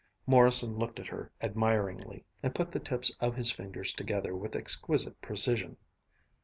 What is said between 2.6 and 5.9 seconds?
the tips of his fingers together with exquisite precision.